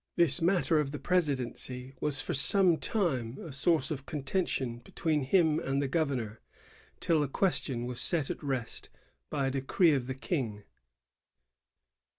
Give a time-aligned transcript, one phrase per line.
[0.15, 5.59] This matter of the presidency was for some time a source of contention between him
[5.59, 6.41] and the governor,
[6.99, 8.89] till the question was set at rest
[9.29, 10.63] by a decree of the King.